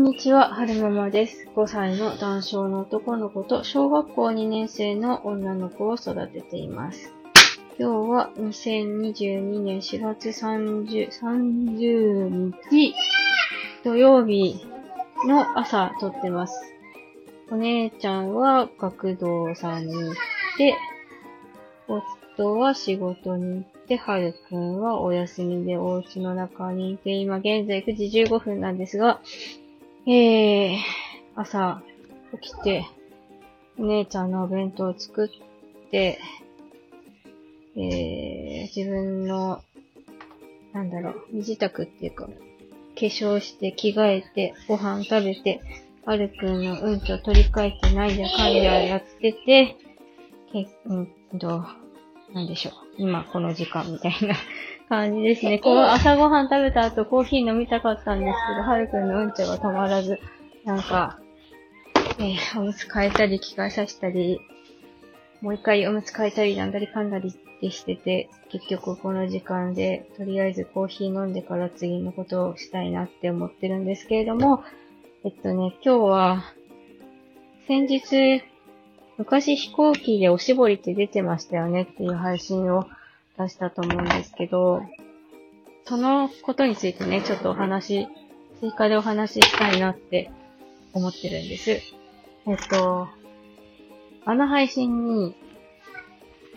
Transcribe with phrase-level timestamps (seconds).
[0.00, 1.46] んにちは、はるままです。
[1.54, 7.12] 5歳の男性の男の子と小学校2年生の女の子を育てています。
[7.78, 12.94] 今日は2022年4月30、30日
[13.84, 14.64] 土曜日
[15.26, 16.54] の朝撮ってます。
[17.50, 20.14] お姉ちゃんは学童さんに行っ
[20.56, 20.74] て、
[22.38, 29.20] 夫は仕事に行って、はるくんはお休みでお家の中にいて、今現在9時15分なんですが、
[30.12, 30.78] えー、
[31.36, 31.80] 朝
[32.40, 32.84] 起きて、
[33.78, 36.18] お姉ちゃんのお弁当を作って、
[37.76, 39.62] えー、自分の、
[40.72, 42.32] なんだろう、身支度っていうか、化
[42.96, 45.60] 粧して着替えて、ご飯食べて、
[46.04, 49.76] はるくんのうんちを取り替えてなんやかんややってて、
[50.52, 51.64] けうんと、
[52.32, 52.72] なんでしょう。
[52.98, 54.34] 今この時間みたいな
[54.90, 55.60] 感じですね。
[55.60, 60.18] こう朝ごはん食べた後コーヒー飲みたかったんですけど、はるくんのうんちが止まらず、
[60.64, 61.20] なんか、
[62.18, 64.40] えーおむつ替えたり着替えさせたり、
[65.40, 74.64] もう一回おむつ替えたりなんだりかんだりってしてて、結局この時間で、とりあえずコーヒー飲んでから次のことをしたいなって思ってるんですけれども、
[75.24, 76.44] えっとね、今日は、
[77.68, 78.42] 先日、
[79.18, 82.86] 昔飛行機でおしぼりって出てましたよねっていう配信を
[83.40, 84.82] 出したと思うんですけど、
[85.84, 88.08] そのことについてね、ちょっとお話、
[88.60, 90.30] 追加でお話ししたいなって
[90.92, 91.70] 思ってるんです。
[91.70, 93.08] えっと、
[94.26, 95.34] あの配信に、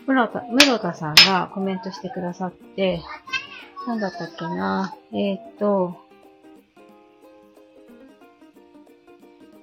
[0.06, 3.02] 室田、室田さんがコメントしてくださって、
[3.86, 6.03] なんだったっけなえっと、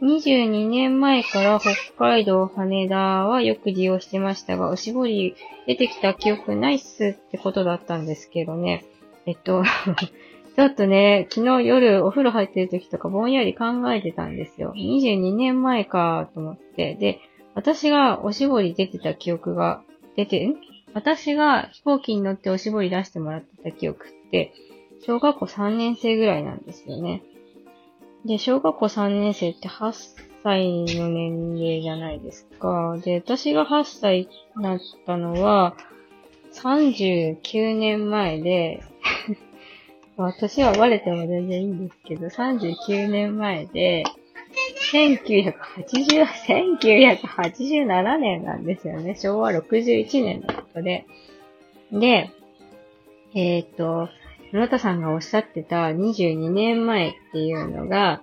[0.01, 5.35] 22年前から北海道羽田はよく利用してましたが、おしぼり
[5.67, 8.83] 出てきた記憶ないっすってことだったんですけどね。
[9.27, 9.63] えっと、
[10.57, 14.73] ちょっとね、昨日夜お風呂入ってる時とかぼんやり考えてたんですよ。
[14.75, 16.95] 22年前かと思って。
[16.95, 17.19] で、
[17.53, 19.83] 私がおしぼり出てた記憶が
[20.15, 20.55] 出て、ん？
[20.93, 24.51] 私が飛行機に乗っておしぼり出してもらってた記憶って、
[25.05, 27.21] 小学校3年生ぐらいなんですよね。
[28.25, 29.93] で、小学校3年生って8
[30.43, 32.97] 歳の年齢じゃないですか。
[33.03, 35.75] で、私が8歳になったのは、
[36.53, 38.83] 39年前で、
[40.17, 44.03] 私はバレても全然いいんですけど、39年前で、
[44.91, 46.25] 1980、
[46.83, 49.15] 1987年なんですよね。
[49.15, 51.05] 昭和61年のことで。
[51.91, 52.29] で、
[53.33, 54.09] えっ、と、
[54.51, 58.21] 村田さんがおっしゃってた22年前っていうのが、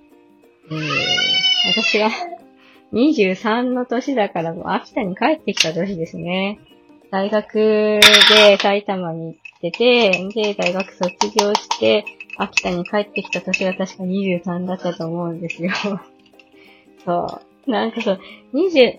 [0.71, 0.81] えー、
[1.75, 2.11] 私が
[2.93, 6.59] 23の年だからもう秋田に帰ってきた年ですね。
[7.11, 8.01] 大学で
[8.61, 11.09] 埼玉に行ってて、で、大学卒
[11.39, 12.05] 業して、
[12.37, 15.73] 秋田に帰ってきた年が確か23だったと思うんですよ。
[17.05, 17.71] そう。
[17.71, 18.21] なんかそう、
[18.53, 18.99] 23、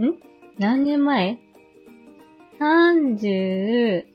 [0.00, 0.18] ん？
[0.58, 1.38] 何年前
[2.60, 4.11] ?30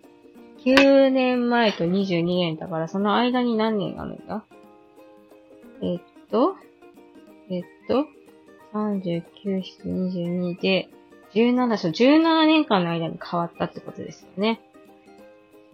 [0.67, 4.43] 9年前と22年だから、その間に何年あるんだ？
[5.81, 6.55] えっと、
[7.49, 8.05] えっと、
[8.73, 9.23] 39、
[9.85, 10.89] 22で、
[11.33, 14.59] 17、そう、17年間の間に変わったってことですよね。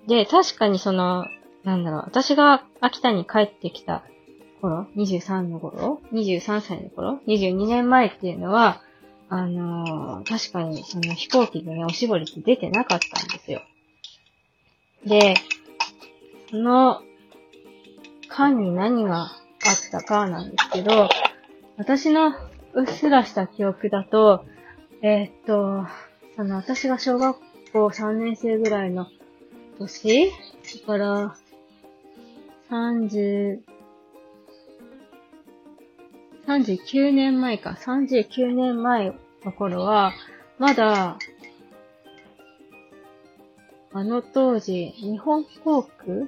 [0.08, 1.26] で、確かにその、
[1.64, 4.04] なんだろう、私が秋田に帰ってきた
[4.62, 8.82] 頃、23の頃 ?23 歳の頃 ?22 年前っていうのは、
[9.30, 13.64] あのー確かにその飛行機でね、おしぼりって出てなかったんですよ。
[15.06, 15.36] で、
[16.50, 17.02] その
[18.30, 19.32] 間に何があっ
[19.92, 21.10] たかなんですけど、
[21.78, 22.34] 私の
[22.74, 24.46] うっすらした記憶だと、
[25.02, 25.86] えーっと、
[26.36, 27.38] その私が小学
[27.72, 29.08] 校3年生ぐらいの
[29.78, 30.32] 年
[30.82, 31.36] だから、
[32.70, 33.60] 30、
[36.48, 39.14] 39年前か、39年前
[39.44, 40.14] の頃は、
[40.58, 41.18] まだ、
[43.94, 46.28] あの当時、日本航空？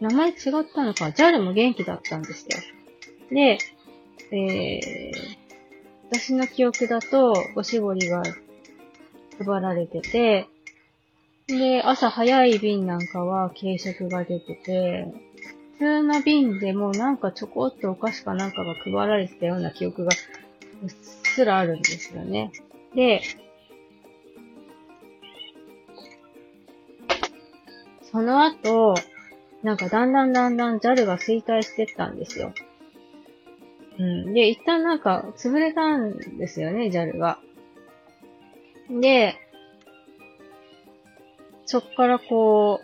[0.00, 0.34] 名前違っ
[0.74, 2.58] たのか、JAL も元気だったんですよ。
[3.30, 3.58] で、
[4.32, 5.12] えー、
[6.10, 8.22] 私の記憶だと、おしぼりが
[9.38, 10.48] 配られてて、
[11.46, 15.06] で、朝早い便なんかは軽食が出てて、
[15.78, 20.10] 普通の便でもなんかちょこっとお菓子かなんかが配られてたような記憶が
[20.82, 22.52] うっすらあるんですよね。
[22.94, 23.22] で、
[28.10, 28.94] その後、
[29.62, 32.52] なんかだんだんだんだん JAL が衰退してったんですよ。
[33.98, 34.34] うん。
[34.34, 37.38] で、一旦なんか潰れたんですよね、JAL が。
[38.90, 39.36] で、
[41.66, 42.80] そっからこ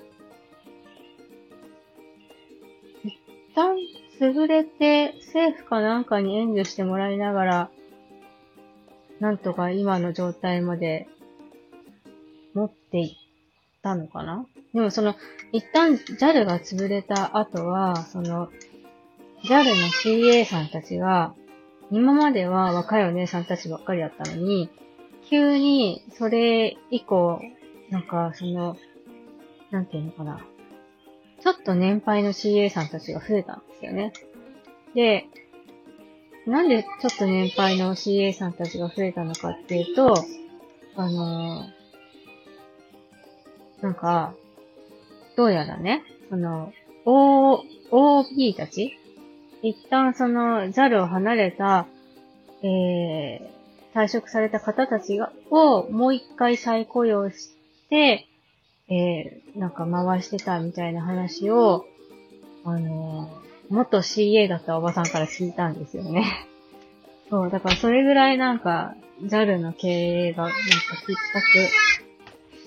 [3.05, 3.19] う、一
[3.55, 3.77] 旦
[4.21, 7.71] 潰れて、政府かなんかに援助してもらいながら、
[9.19, 11.09] なんとか今の状態まで
[12.55, 13.26] 持っていって
[13.87, 14.45] たのかな？
[14.75, 15.15] でもその、
[15.53, 18.49] 一旦 JAL が潰れた後は、その、
[19.45, 19.71] JAL の
[20.03, 21.35] CA さんたちが、
[21.93, 24.69] 今までは若いお姉さんたちばっかりだったのに、
[25.31, 27.41] 急にそれ以降、
[27.91, 28.77] なんかその、
[29.71, 30.45] なんていうのかな？
[31.41, 34.13] ちょっと年配の CA さんたちが増えたんですよね。
[34.95, 35.27] で、
[36.47, 40.15] なんでちょっと年配の CA さんたちが増えたのかっていうと、
[40.97, 41.76] あのー、
[43.83, 44.35] なんか、
[45.37, 46.73] どうやらね、その、
[47.05, 48.99] O、OB たち？
[49.63, 51.87] 一旦その JAL を離れた、
[52.63, 53.41] えー、
[53.95, 57.51] 退職された方たちが、をもう一回再雇用し
[57.91, 58.27] て、
[58.89, 61.87] えー、なんか回してたみたいな話を、
[62.65, 66.47] あのー、元 CA だったおばさんから聞いたんですよね。
[67.31, 70.57] そう、だからそれぐらいなんか、JAL の経営がなんか
[71.07, 72.06] 逼迫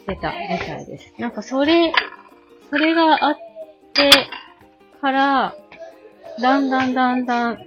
[0.09, 1.13] してたみたいです。
[1.17, 1.93] なんかそれ、
[2.69, 3.37] それがあっ
[3.93, 4.11] て
[5.01, 5.55] から、
[6.41, 7.59] だんだんだんだん、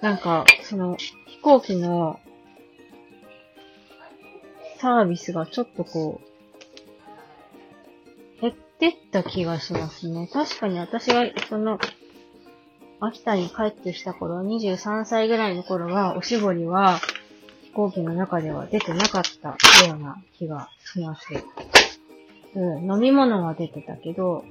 [0.00, 2.20] なんか、その、飛行機の
[4.78, 6.20] サービスがちょっとこ
[8.38, 10.28] う、減ってった気がしますね。
[10.32, 11.78] 確かに私が、その、
[13.00, 17.00] 秋田に帰ってきた頃、23歳ぐらいの頃は、おしぼりは、
[17.74, 19.48] 行機の中では出てなかった
[19.86, 21.26] ような気がします。
[22.54, 24.44] うん、飲み物は出てたけど、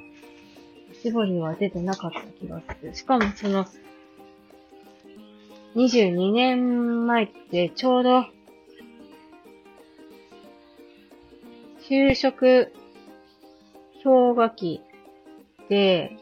[0.92, 2.96] おしぼりは出てなかった気がする。
[2.96, 3.66] しかもその、
[5.76, 8.26] 22年前ってちょうど
[11.92, 12.74] 就職
[14.04, 14.82] 氷河期
[15.70, 16.18] で、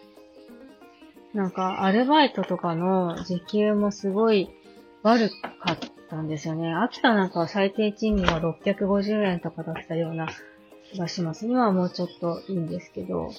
[1.33, 4.49] なんかアルバイトとかの時給もすごい
[5.03, 5.29] 悪
[5.61, 5.77] かっ
[6.09, 6.73] たんですよね。
[6.73, 10.27] 秋田なんかは最低賃金は650円とかだったような
[10.91, 11.45] 気がします。
[11.45, 13.31] 今はもうちょっといいんですけど。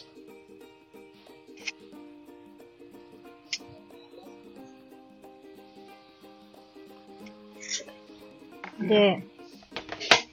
[8.80, 9.24] で、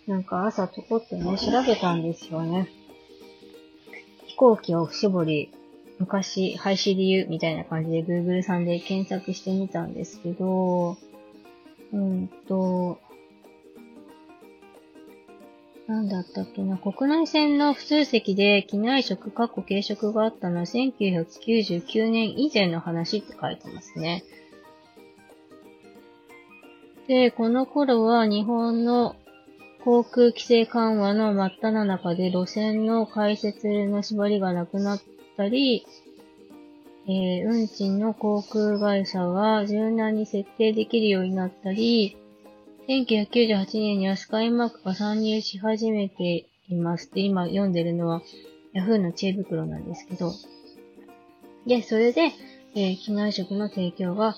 [0.07, 2.69] なんか朝ちょこっとね、調べたんですよね。
[4.25, 5.51] 飛行機を絞り、
[5.99, 10.97] 昔、廃止理由みたいな感じで Google さんで検索してみたんですけど、
[11.93, 12.99] うんと、
[15.87, 24.23] なんだったっけな、国内線の普通席で機内食、過去軽食があったのは1999年以前の話って書いてますね。
[27.07, 29.15] で、この頃は日本の
[29.85, 35.01] 航空規制緩和の真っ只中で路線の開設の縛りがなくなっ
[35.37, 35.85] たり、
[37.09, 42.18] えー、運賃の航空会社が柔軟に設定できるようになったり、
[42.89, 48.21] 1998年にはスカイマークが参入し始めていますで、今読んでるのは
[48.74, 50.33] Yahoo の知恵袋なんですけど、
[51.65, 52.33] で、それで、
[52.75, 54.36] えー、機内食の提供が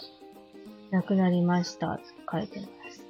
[0.91, 3.03] なくなりましたと書いてます。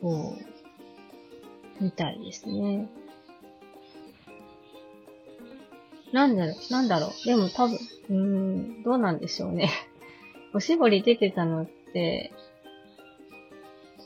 [0.00, 0.36] そ
[1.80, 1.84] う。
[1.84, 2.88] みたいですね。
[6.12, 7.10] なんだろう、なんだろう。
[7.26, 7.76] でも多分、
[8.10, 9.70] うーん、どうなんでしょうね。
[10.54, 12.32] おしぼり出てたのって、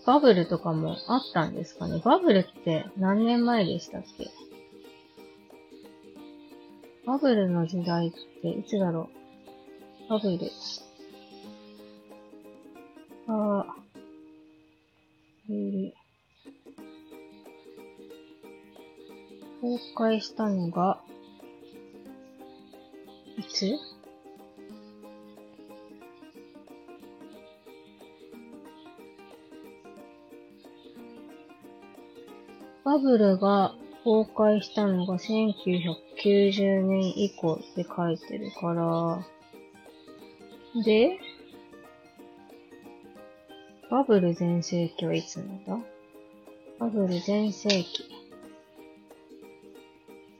[0.05, 2.01] バブルとかもあったんですかね。
[2.05, 4.29] バブルって何年前でしたっけ？
[7.07, 9.09] バブルの時代っていつだろ
[10.07, 10.11] う？
[10.11, 10.39] バブル。
[13.29, 13.77] ああ。
[15.51, 15.93] え
[19.61, 21.01] 公開したのが、
[23.43, 23.79] つ？
[32.85, 39.25] バブルが公開したのが1990年以降って書いてるから、
[40.83, 41.19] で、
[43.89, 45.79] バブル全盛期はいつなんだ？
[46.81, 48.11] バブル全盛期。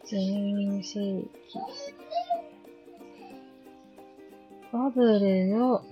[0.05, 1.29] 全盛期。
[4.73, 5.85] バブルの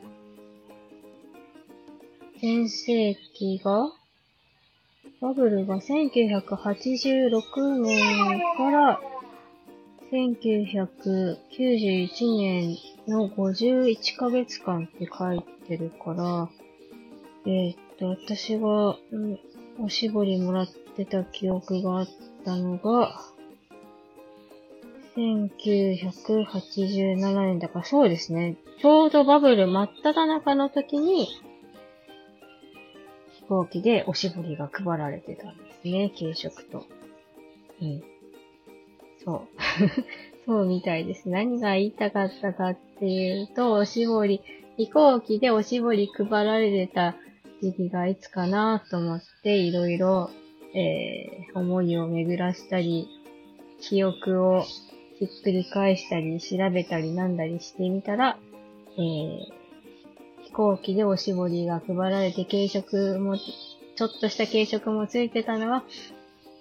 [2.41, 3.93] 全盛期が、
[5.21, 8.99] バブルが1986年から
[10.11, 16.49] 1991年の51ヶ月間って書いてるから、
[17.45, 19.39] えー、っと、私が、うん、
[19.79, 22.09] おしぼりもらってた記憶があっ
[22.47, 23.31] たのが、
[25.21, 28.57] 1987年だからそうですね。
[28.81, 31.27] ちょうどバブル真っ只中の時に、
[33.33, 36.87] 飛行機でおしぼりが配られてたんですね、軽食と。
[37.83, 38.03] うん。
[39.23, 39.49] そう。
[40.47, 41.29] そうみたいです。
[41.29, 44.41] 何が言いたかったかっていうと、おしぼり、
[44.79, 47.15] 飛行機でおしぼり配られてた
[47.61, 50.31] 時期がいつかなと思って、いろいろ、
[50.75, 53.07] えー、思いを巡らしたり、
[53.81, 54.65] 記憶を
[55.21, 58.39] ひっくり返したり、調べたりなんだりしてみたら、
[58.97, 59.39] えー、
[60.45, 65.85] 飛行機でおしぼりが配られて軽食も、ちょっとした軽食もついてたのは、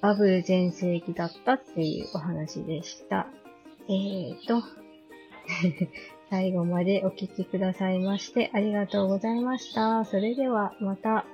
[0.01, 3.27] バブル全盛期だったっていうお話でした。
[3.87, 4.61] えーと、
[6.29, 10.03] 最後までお聴きくださいましてありがとうございました。
[10.03, 11.25] それではまた。